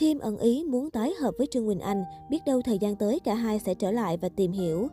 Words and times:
Tim 0.00 0.18
ẩn 0.18 0.38
ý 0.38 0.64
muốn 0.64 0.90
tái 0.90 1.14
hợp 1.20 1.34
với 1.38 1.46
Trương 1.46 1.66
Quỳnh 1.66 1.80
Anh, 1.80 2.04
biết 2.30 2.38
đâu 2.46 2.62
thời 2.62 2.78
gian 2.78 2.96
tới 2.96 3.20
cả 3.20 3.34
hai 3.34 3.58
sẽ 3.58 3.74
trở 3.74 3.90
lại 3.90 4.16
và 4.16 4.28
tìm 4.28 4.52
hiểu. 4.52 4.88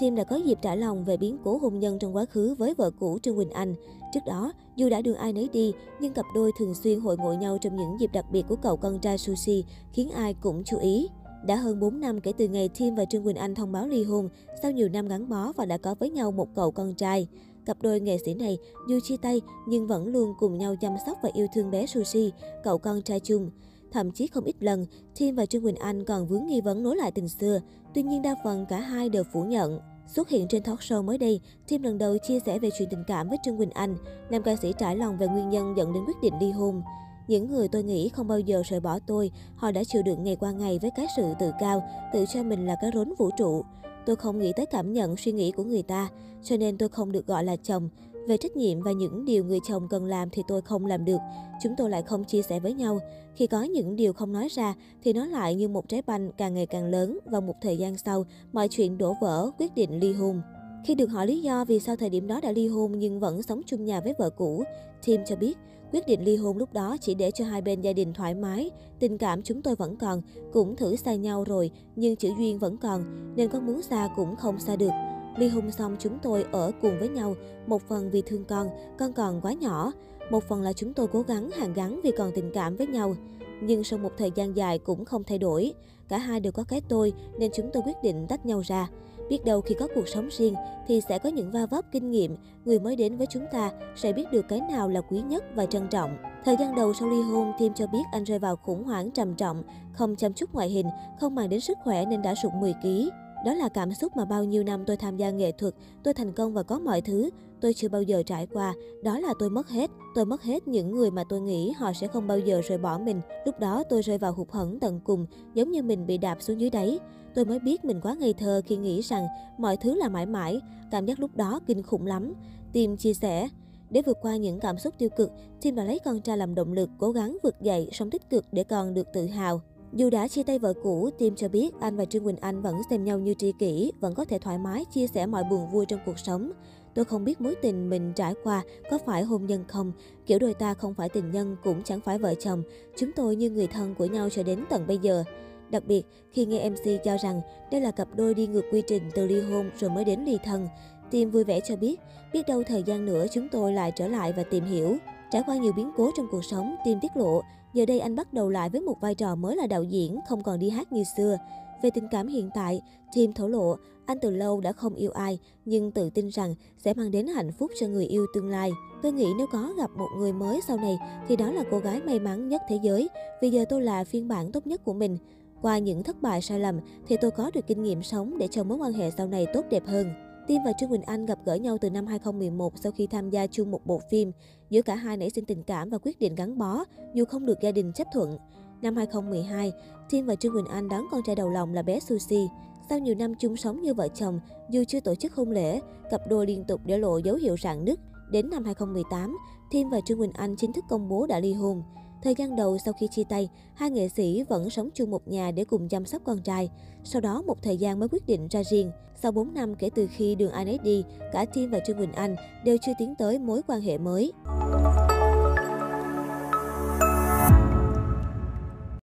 Tim 0.00 0.14
đã 0.14 0.24
có 0.24 0.36
dịp 0.36 0.58
trả 0.62 0.74
lòng 0.74 1.04
về 1.04 1.16
biến 1.16 1.38
cố 1.44 1.58
hôn 1.58 1.78
nhân 1.78 1.98
trong 1.98 2.16
quá 2.16 2.24
khứ 2.24 2.54
với 2.58 2.74
vợ 2.74 2.90
cũ 2.90 3.18
Trương 3.22 3.36
Quỳnh 3.36 3.50
Anh. 3.50 3.74
Trước 4.14 4.20
đó, 4.26 4.52
dù 4.76 4.88
đã 4.88 5.00
đường 5.00 5.16
ai 5.16 5.32
nấy 5.32 5.48
đi, 5.52 5.72
nhưng 6.00 6.12
cặp 6.12 6.24
đôi 6.34 6.52
thường 6.58 6.74
xuyên 6.74 7.00
hội 7.00 7.16
ngộ 7.16 7.32
nhau 7.32 7.58
trong 7.60 7.76
những 7.76 8.00
dịp 8.00 8.10
đặc 8.12 8.24
biệt 8.32 8.44
của 8.48 8.56
cậu 8.56 8.76
con 8.76 8.98
trai 8.98 9.18
Sushi, 9.18 9.64
khiến 9.92 10.10
ai 10.10 10.34
cũng 10.34 10.62
chú 10.64 10.78
ý. 10.78 11.08
Đã 11.46 11.56
hơn 11.56 11.80
4 11.80 12.00
năm 12.00 12.20
kể 12.20 12.32
từ 12.38 12.48
ngày 12.48 12.68
Tim 12.78 12.94
và 12.94 13.04
Trương 13.04 13.24
Quỳnh 13.24 13.36
Anh 13.36 13.54
thông 13.54 13.72
báo 13.72 13.88
ly 13.88 14.04
hôn, 14.04 14.28
sau 14.62 14.70
nhiều 14.70 14.88
năm 14.88 15.08
gắn 15.08 15.28
bó 15.28 15.52
và 15.56 15.66
đã 15.66 15.78
có 15.78 15.94
với 15.94 16.10
nhau 16.10 16.32
một 16.32 16.48
cậu 16.54 16.70
con 16.70 16.94
trai. 16.94 17.28
Cặp 17.66 17.82
đôi 17.82 18.00
nghệ 18.00 18.18
sĩ 18.24 18.34
này 18.34 18.58
dù 18.88 18.98
chia 19.02 19.16
tay 19.22 19.40
nhưng 19.68 19.86
vẫn 19.86 20.06
luôn 20.06 20.34
cùng 20.38 20.58
nhau 20.58 20.76
chăm 20.80 20.92
sóc 21.06 21.18
và 21.22 21.30
yêu 21.34 21.46
thương 21.54 21.70
bé 21.70 21.86
Sushi, 21.86 22.32
cậu 22.64 22.78
con 22.78 23.02
trai 23.02 23.20
chung. 23.20 23.50
Thậm 23.92 24.10
chí 24.10 24.26
không 24.26 24.44
ít 24.44 24.56
lần, 24.60 24.86
Tim 25.18 25.34
và 25.34 25.46
Trương 25.46 25.62
Quỳnh 25.62 25.76
Anh 25.76 26.04
còn 26.04 26.26
vướng 26.26 26.46
nghi 26.46 26.60
vấn 26.60 26.82
nối 26.82 26.96
lại 26.96 27.10
tình 27.10 27.28
xưa. 27.28 27.60
Tuy 27.94 28.02
nhiên 28.02 28.22
đa 28.22 28.34
phần 28.44 28.66
cả 28.68 28.80
hai 28.80 29.08
đều 29.08 29.24
phủ 29.32 29.44
nhận. 29.44 29.80
Xuất 30.06 30.28
hiện 30.28 30.46
trên 30.48 30.62
talk 30.62 30.78
show 30.78 31.02
mới 31.02 31.18
đây, 31.18 31.40
Tim 31.68 31.82
lần 31.82 31.98
đầu 31.98 32.18
chia 32.18 32.40
sẻ 32.40 32.58
về 32.58 32.70
chuyện 32.78 32.88
tình 32.90 33.04
cảm 33.06 33.28
với 33.28 33.38
Trương 33.44 33.58
Quỳnh 33.58 33.70
Anh. 33.70 33.96
Nam 34.30 34.42
ca 34.42 34.56
sĩ 34.56 34.72
trải 34.78 34.96
lòng 34.96 35.18
về 35.18 35.26
nguyên 35.26 35.50
nhân 35.50 35.74
dẫn 35.76 35.92
đến 35.92 36.02
quyết 36.06 36.16
định 36.22 36.34
ly 36.40 36.50
hôn. 36.50 36.82
Những 37.28 37.50
người 37.50 37.68
tôi 37.68 37.82
nghĩ 37.82 38.08
không 38.08 38.28
bao 38.28 38.40
giờ 38.40 38.62
rời 38.68 38.80
bỏ 38.80 38.98
tôi, 39.06 39.30
họ 39.54 39.70
đã 39.70 39.84
chịu 39.84 40.02
đựng 40.02 40.22
ngày 40.22 40.36
qua 40.36 40.52
ngày 40.52 40.78
với 40.82 40.90
cái 40.96 41.06
sự 41.16 41.22
tự 41.40 41.50
cao, 41.60 41.82
tự 42.12 42.24
cho 42.34 42.42
mình 42.42 42.66
là 42.66 42.76
cái 42.80 42.90
rốn 42.94 43.14
vũ 43.18 43.30
trụ. 43.38 43.64
Tôi 44.06 44.16
không 44.16 44.38
nghĩ 44.38 44.52
tới 44.56 44.66
cảm 44.66 44.92
nhận, 44.92 45.16
suy 45.16 45.32
nghĩ 45.32 45.50
của 45.50 45.64
người 45.64 45.82
ta, 45.82 46.08
cho 46.42 46.56
nên 46.56 46.78
tôi 46.78 46.88
không 46.88 47.12
được 47.12 47.26
gọi 47.26 47.44
là 47.44 47.56
chồng. 47.56 47.88
Về 48.28 48.36
trách 48.36 48.56
nhiệm 48.56 48.80
và 48.80 48.92
những 48.92 49.24
điều 49.24 49.44
người 49.44 49.58
chồng 49.68 49.88
cần 49.88 50.04
làm 50.04 50.30
thì 50.30 50.42
tôi 50.48 50.62
không 50.62 50.86
làm 50.86 51.04
được. 51.04 51.18
Chúng 51.62 51.74
tôi 51.76 51.90
lại 51.90 52.02
không 52.02 52.24
chia 52.24 52.42
sẻ 52.42 52.60
với 52.60 52.74
nhau. 52.74 52.98
Khi 53.34 53.46
có 53.46 53.62
những 53.62 53.96
điều 53.96 54.12
không 54.12 54.32
nói 54.32 54.48
ra 54.48 54.74
thì 55.02 55.12
nó 55.12 55.26
lại 55.26 55.54
như 55.54 55.68
một 55.68 55.88
trái 55.88 56.02
banh 56.06 56.30
càng 56.36 56.54
ngày 56.54 56.66
càng 56.66 56.84
lớn 56.84 57.18
và 57.24 57.40
một 57.40 57.54
thời 57.62 57.78
gian 57.78 57.98
sau, 57.98 58.24
mọi 58.52 58.68
chuyện 58.68 58.98
đổ 58.98 59.14
vỡ, 59.20 59.50
quyết 59.58 59.74
định 59.74 60.00
ly 60.00 60.12
hôn. 60.12 60.40
Khi 60.84 60.94
được 60.94 61.06
hỏi 61.06 61.26
lý 61.26 61.40
do 61.40 61.64
vì 61.64 61.78
sao 61.78 61.96
thời 61.96 62.10
điểm 62.10 62.26
đó 62.26 62.40
đã 62.42 62.52
ly 62.52 62.68
hôn 62.68 62.98
nhưng 62.98 63.20
vẫn 63.20 63.42
sống 63.42 63.60
chung 63.66 63.84
nhà 63.84 64.00
với 64.00 64.14
vợ 64.18 64.30
cũ, 64.30 64.64
Tim 65.04 65.20
cho 65.26 65.36
biết 65.36 65.58
quyết 65.92 66.06
định 66.06 66.24
ly 66.24 66.36
hôn 66.36 66.58
lúc 66.58 66.72
đó 66.72 66.96
chỉ 67.00 67.14
để 67.14 67.30
cho 67.30 67.44
hai 67.44 67.62
bên 67.62 67.80
gia 67.80 67.92
đình 67.92 68.12
thoải 68.12 68.34
mái, 68.34 68.70
tình 68.98 69.18
cảm 69.18 69.42
chúng 69.42 69.62
tôi 69.62 69.76
vẫn 69.76 69.96
còn, 69.96 70.22
cũng 70.52 70.76
thử 70.76 70.96
xa 70.96 71.14
nhau 71.14 71.44
rồi 71.44 71.70
nhưng 71.96 72.16
chữ 72.16 72.30
duyên 72.38 72.58
vẫn 72.58 72.76
còn 72.76 73.04
nên 73.36 73.48
có 73.48 73.60
muốn 73.60 73.82
xa 73.82 74.08
cũng 74.16 74.36
không 74.36 74.58
xa 74.58 74.76
được. 74.76 74.90
Ly 75.38 75.48
hôn 75.48 75.70
xong 75.70 75.96
chúng 75.98 76.18
tôi 76.22 76.44
ở 76.52 76.72
cùng 76.82 76.98
với 76.98 77.08
nhau, 77.08 77.34
một 77.66 77.82
phần 77.88 78.10
vì 78.10 78.22
thương 78.22 78.44
con, 78.44 78.68
con 78.98 79.12
còn 79.12 79.40
quá 79.40 79.52
nhỏ, 79.52 79.92
một 80.30 80.44
phần 80.44 80.62
là 80.62 80.72
chúng 80.72 80.94
tôi 80.94 81.08
cố 81.08 81.22
gắng 81.22 81.50
hàn 81.50 81.72
gắn 81.72 82.00
vì 82.04 82.10
còn 82.18 82.32
tình 82.34 82.50
cảm 82.54 82.76
với 82.76 82.86
nhau. 82.86 83.14
Nhưng 83.60 83.84
sau 83.84 83.98
một 83.98 84.12
thời 84.18 84.30
gian 84.34 84.56
dài 84.56 84.78
cũng 84.78 85.04
không 85.04 85.24
thay 85.24 85.38
đổi. 85.38 85.72
Cả 86.08 86.18
hai 86.18 86.40
đều 86.40 86.52
có 86.52 86.64
cái 86.64 86.80
tôi 86.88 87.12
nên 87.38 87.50
chúng 87.54 87.70
tôi 87.72 87.82
quyết 87.86 87.96
định 88.02 88.26
tách 88.28 88.46
nhau 88.46 88.62
ra. 88.66 88.88
Biết 89.28 89.44
đâu 89.44 89.60
khi 89.60 89.74
có 89.74 89.88
cuộc 89.94 90.08
sống 90.08 90.28
riêng 90.32 90.54
thì 90.86 91.00
sẽ 91.08 91.18
có 91.18 91.28
những 91.28 91.50
va 91.50 91.66
vấp 91.66 91.84
kinh 91.92 92.10
nghiệm, 92.10 92.36
người 92.64 92.80
mới 92.80 92.96
đến 92.96 93.16
với 93.16 93.26
chúng 93.30 93.44
ta 93.52 93.70
sẽ 93.96 94.12
biết 94.12 94.24
được 94.32 94.48
cái 94.48 94.60
nào 94.70 94.88
là 94.88 95.00
quý 95.00 95.20
nhất 95.20 95.44
và 95.54 95.66
trân 95.66 95.88
trọng. 95.88 96.16
Thời 96.44 96.56
gian 96.56 96.74
đầu 96.76 96.94
sau 96.94 97.08
ly 97.08 97.22
hôn, 97.22 97.52
Tim 97.58 97.74
cho 97.74 97.86
biết 97.86 98.02
anh 98.12 98.24
rơi 98.24 98.38
vào 98.38 98.56
khủng 98.56 98.84
hoảng 98.84 99.10
trầm 99.10 99.34
trọng, 99.34 99.62
không 99.92 100.16
chăm 100.16 100.32
chút 100.32 100.52
ngoại 100.52 100.68
hình, 100.68 100.86
không 101.20 101.34
mang 101.34 101.48
đến 101.48 101.60
sức 101.60 101.78
khỏe 101.84 102.04
nên 102.04 102.22
đã 102.22 102.34
sụt 102.34 102.52
10 102.60 102.74
kg. 102.82 103.08
Đó 103.44 103.54
là 103.54 103.68
cảm 103.68 103.94
xúc 103.94 104.16
mà 104.16 104.24
bao 104.24 104.44
nhiêu 104.44 104.64
năm 104.64 104.84
tôi 104.86 104.96
tham 104.96 105.16
gia 105.16 105.30
nghệ 105.30 105.52
thuật, 105.52 105.74
tôi 106.02 106.14
thành 106.14 106.32
công 106.32 106.54
và 106.54 106.62
có 106.62 106.78
mọi 106.78 107.00
thứ, 107.00 107.30
tôi 107.60 107.74
chưa 107.74 107.88
bao 107.88 108.02
giờ 108.02 108.22
trải 108.26 108.46
qua. 108.46 108.74
Đó 109.02 109.18
là 109.18 109.34
tôi 109.38 109.50
mất 109.50 109.68
hết, 109.68 109.90
tôi 110.14 110.26
mất 110.26 110.42
hết 110.42 110.68
những 110.68 110.90
người 110.90 111.10
mà 111.10 111.24
tôi 111.28 111.40
nghĩ 111.40 111.70
họ 111.70 111.92
sẽ 111.92 112.06
không 112.06 112.26
bao 112.26 112.38
giờ 112.38 112.60
rời 112.68 112.78
bỏ 112.78 112.98
mình. 112.98 113.20
Lúc 113.44 113.60
đó 113.60 113.82
tôi 113.90 114.02
rơi 114.02 114.18
vào 114.18 114.32
hụt 114.32 114.50
hẫng 114.50 114.80
tận 114.80 115.00
cùng, 115.04 115.26
giống 115.54 115.70
như 115.70 115.82
mình 115.82 116.06
bị 116.06 116.18
đạp 116.18 116.42
xuống 116.42 116.60
dưới 116.60 116.70
đáy. 116.70 116.98
Tôi 117.34 117.44
mới 117.44 117.58
biết 117.58 117.84
mình 117.84 118.00
quá 118.00 118.14
ngây 118.14 118.32
thơ 118.32 118.62
khi 118.66 118.76
nghĩ 118.76 119.00
rằng 119.00 119.26
mọi 119.58 119.76
thứ 119.76 119.94
là 119.94 120.08
mãi 120.08 120.26
mãi, 120.26 120.60
cảm 120.90 121.06
giác 121.06 121.20
lúc 121.20 121.36
đó 121.36 121.60
kinh 121.66 121.82
khủng 121.82 122.06
lắm. 122.06 122.34
Tim 122.72 122.96
chia 122.96 123.14
sẻ, 123.14 123.48
để 123.90 124.02
vượt 124.02 124.18
qua 124.22 124.36
những 124.36 124.60
cảm 124.60 124.78
xúc 124.78 124.94
tiêu 124.98 125.08
cực, 125.16 125.30
Tim 125.60 125.74
đã 125.74 125.84
lấy 125.84 125.98
con 126.04 126.20
trai 126.20 126.36
làm 126.36 126.54
động 126.54 126.72
lực, 126.72 126.90
cố 126.98 127.10
gắng 127.10 127.38
vượt 127.42 127.60
dậy, 127.60 127.88
sống 127.92 128.10
tích 128.10 128.30
cực 128.30 128.44
để 128.52 128.64
con 128.64 128.94
được 128.94 129.06
tự 129.12 129.26
hào. 129.26 129.60
Dù 129.92 130.10
đã 130.10 130.28
chia 130.28 130.42
tay 130.42 130.58
vợ 130.58 130.72
cũ, 130.82 131.10
Tim 131.18 131.36
cho 131.36 131.48
biết 131.48 131.74
anh 131.80 131.96
và 131.96 132.04
Trương 132.04 132.24
Quỳnh 132.24 132.36
Anh 132.36 132.62
vẫn 132.62 132.74
xem 132.90 133.04
nhau 133.04 133.18
như 133.18 133.34
tri 133.34 133.52
kỷ, 133.58 133.92
vẫn 134.00 134.14
có 134.14 134.24
thể 134.24 134.38
thoải 134.38 134.58
mái 134.58 134.84
chia 134.84 135.06
sẻ 135.06 135.26
mọi 135.26 135.44
buồn 135.50 135.70
vui 135.70 135.86
trong 135.86 136.00
cuộc 136.06 136.18
sống. 136.18 136.52
Tôi 136.94 137.04
không 137.04 137.24
biết 137.24 137.40
mối 137.40 137.54
tình 137.62 137.90
mình 137.90 138.12
trải 138.16 138.34
qua 138.44 138.62
có 138.90 138.98
phải 139.06 139.22
hôn 139.22 139.46
nhân 139.46 139.64
không, 139.68 139.92
kiểu 140.26 140.38
đôi 140.38 140.54
ta 140.54 140.74
không 140.74 140.94
phải 140.94 141.08
tình 141.08 141.30
nhân 141.30 141.56
cũng 141.64 141.82
chẳng 141.82 142.00
phải 142.00 142.18
vợ 142.18 142.34
chồng, 142.34 142.62
chúng 142.96 143.10
tôi 143.16 143.36
như 143.36 143.50
người 143.50 143.66
thân 143.66 143.94
của 143.94 144.06
nhau 144.06 144.28
cho 144.30 144.42
đến 144.42 144.64
tận 144.68 144.86
bây 144.86 144.98
giờ. 144.98 145.24
Đặc 145.70 145.84
biệt, 145.86 146.06
khi 146.32 146.46
nghe 146.46 146.70
MC 146.70 147.04
cho 147.04 147.16
rằng 147.16 147.40
đây 147.70 147.80
là 147.80 147.90
cặp 147.90 148.08
đôi 148.16 148.34
đi 148.34 148.46
ngược 148.46 148.64
quy 148.72 148.82
trình 148.86 149.02
từ 149.14 149.26
ly 149.26 149.40
hôn 149.40 149.70
rồi 149.78 149.90
mới 149.90 150.04
đến 150.04 150.24
ly 150.24 150.38
thân, 150.44 150.68
Tim 151.10 151.30
vui 151.30 151.44
vẻ 151.44 151.60
cho 151.60 151.76
biết, 151.76 152.00
biết 152.32 152.46
đâu 152.48 152.62
thời 152.62 152.82
gian 152.82 153.06
nữa 153.06 153.26
chúng 153.32 153.48
tôi 153.48 153.72
lại 153.72 153.92
trở 153.96 154.08
lại 154.08 154.32
và 154.32 154.42
tìm 154.42 154.64
hiểu. 154.64 154.96
Trải 155.30 155.42
qua 155.46 155.56
nhiều 155.56 155.72
biến 155.72 155.90
cố 155.96 156.10
trong 156.16 156.26
cuộc 156.30 156.44
sống, 156.44 156.76
Tim 156.84 156.98
tiết 157.00 157.16
lộ, 157.16 157.42
giờ 157.74 157.86
đây 157.86 158.00
anh 158.00 158.16
bắt 158.16 158.32
đầu 158.32 158.50
lại 158.50 158.68
với 158.68 158.80
một 158.80 159.00
vai 159.00 159.14
trò 159.14 159.34
mới 159.34 159.56
là 159.56 159.66
đạo 159.66 159.84
diễn, 159.84 160.18
không 160.28 160.42
còn 160.42 160.58
đi 160.58 160.70
hát 160.70 160.92
như 160.92 161.04
xưa. 161.16 161.36
Về 161.82 161.90
tình 161.90 162.08
cảm 162.10 162.28
hiện 162.28 162.50
tại, 162.54 162.82
Tim 163.14 163.32
thổ 163.32 163.48
lộ, 163.48 163.76
anh 164.06 164.18
từ 164.22 164.30
lâu 164.30 164.60
đã 164.60 164.72
không 164.72 164.94
yêu 164.94 165.10
ai, 165.10 165.38
nhưng 165.64 165.90
tự 165.90 166.10
tin 166.10 166.28
rằng 166.28 166.54
sẽ 166.78 166.94
mang 166.94 167.10
đến 167.10 167.26
hạnh 167.26 167.52
phúc 167.52 167.70
cho 167.80 167.86
người 167.86 168.06
yêu 168.06 168.26
tương 168.34 168.48
lai. 168.48 168.70
Tôi 169.02 169.12
nghĩ 169.12 169.26
nếu 169.38 169.46
có 169.52 169.72
gặp 169.78 169.90
một 169.96 170.08
người 170.16 170.32
mới 170.32 170.60
sau 170.68 170.76
này, 170.76 170.98
thì 171.28 171.36
đó 171.36 171.52
là 171.52 171.64
cô 171.70 171.78
gái 171.78 172.00
may 172.00 172.18
mắn 172.18 172.48
nhất 172.48 172.62
thế 172.68 172.78
giới, 172.82 173.08
vì 173.42 173.50
giờ 173.50 173.64
tôi 173.68 173.82
là 173.82 174.04
phiên 174.04 174.28
bản 174.28 174.52
tốt 174.52 174.66
nhất 174.66 174.84
của 174.84 174.94
mình. 174.94 175.18
Qua 175.62 175.78
những 175.78 176.02
thất 176.02 176.22
bại 176.22 176.42
sai 176.42 176.60
lầm, 176.60 176.80
thì 177.08 177.16
tôi 177.20 177.30
có 177.30 177.50
được 177.54 177.66
kinh 177.66 177.82
nghiệm 177.82 178.02
sống 178.02 178.38
để 178.38 178.48
cho 178.48 178.64
mối 178.64 178.78
quan 178.78 178.92
hệ 178.92 179.10
sau 179.10 179.26
này 179.26 179.46
tốt 179.52 179.64
đẹp 179.70 179.82
hơn. 179.86 180.27
Tim 180.48 180.62
và 180.64 180.72
Trương 180.72 180.90
Quỳnh 180.90 181.02
Anh 181.02 181.26
gặp 181.26 181.38
gỡ 181.44 181.54
nhau 181.54 181.78
từ 181.80 181.90
năm 181.90 182.06
2011 182.06 182.72
sau 182.78 182.92
khi 182.92 183.06
tham 183.06 183.30
gia 183.30 183.46
chung 183.46 183.70
một 183.70 183.86
bộ 183.86 184.00
phim. 184.10 184.32
Giữa 184.70 184.82
cả 184.82 184.94
hai 184.94 185.16
nảy 185.16 185.30
sinh 185.30 185.44
tình 185.44 185.62
cảm 185.62 185.90
và 185.90 185.98
quyết 185.98 186.18
định 186.18 186.34
gắn 186.34 186.58
bó, 186.58 186.84
dù 187.14 187.24
không 187.24 187.46
được 187.46 187.60
gia 187.60 187.72
đình 187.72 187.92
chấp 187.94 188.06
thuận. 188.12 188.38
Năm 188.82 188.96
2012, 188.96 189.72
Tim 190.10 190.26
và 190.26 190.34
Trương 190.34 190.52
Quỳnh 190.52 190.66
Anh 190.66 190.88
đón 190.88 191.04
con 191.10 191.22
trai 191.26 191.36
đầu 191.36 191.50
lòng 191.50 191.74
là 191.74 191.82
bé 191.82 192.00
Sushi. 192.00 192.48
Sau 192.88 192.98
nhiều 192.98 193.14
năm 193.14 193.34
chung 193.34 193.56
sống 193.56 193.82
như 193.82 193.94
vợ 193.94 194.08
chồng, 194.08 194.40
dù 194.70 194.84
chưa 194.88 195.00
tổ 195.00 195.14
chức 195.14 195.34
hôn 195.34 195.50
lễ, 195.50 195.80
cặp 196.10 196.20
đôi 196.28 196.46
liên 196.46 196.64
tục 196.64 196.80
để 196.84 196.98
lộ 196.98 197.18
dấu 197.18 197.36
hiệu 197.36 197.56
rạn 197.62 197.84
nứt. 197.84 197.98
Đến 198.30 198.50
năm 198.50 198.64
2018, 198.64 199.38
Tim 199.70 199.90
và 199.90 200.00
Trương 200.00 200.18
Quỳnh 200.18 200.32
Anh 200.32 200.56
chính 200.56 200.72
thức 200.72 200.84
công 200.88 201.08
bố 201.08 201.26
đã 201.26 201.40
ly 201.40 201.52
hôn. 201.52 201.82
Thời 202.22 202.34
gian 202.34 202.56
đầu 202.56 202.78
sau 202.78 202.94
khi 203.00 203.08
chia 203.08 203.24
tay, 203.28 203.48
hai 203.74 203.90
nghệ 203.90 204.08
sĩ 204.08 204.44
vẫn 204.48 204.70
sống 204.70 204.88
chung 204.94 205.10
một 205.10 205.28
nhà 205.28 205.50
để 205.50 205.64
cùng 205.64 205.88
chăm 205.88 206.04
sóc 206.04 206.22
con 206.24 206.42
trai. 206.42 206.70
Sau 207.04 207.20
đó 207.20 207.42
một 207.46 207.62
thời 207.62 207.76
gian 207.76 207.98
mới 207.98 208.08
quyết 208.08 208.26
định 208.26 208.48
ra 208.48 208.62
riêng. 208.70 208.90
Sau 209.22 209.32
4 209.32 209.54
năm 209.54 209.74
kể 209.74 209.90
từ 209.94 210.06
khi 210.06 210.34
đường 210.34 210.50
ai 210.50 210.64
nấy 210.64 210.78
đi, 210.82 211.04
cả 211.32 211.44
Tim 211.44 211.70
và 211.70 211.78
Trương 211.86 211.98
Quỳnh 211.98 212.12
Anh 212.12 212.36
đều 212.64 212.76
chưa 212.82 212.92
tiến 212.98 213.14
tới 213.18 213.38
mối 213.38 213.60
quan 213.66 213.80
hệ 213.80 213.98
mới. 213.98 214.32